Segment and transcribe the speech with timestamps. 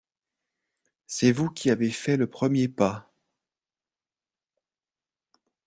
[1.05, 3.13] C’est vous qui avez fait le premier pas.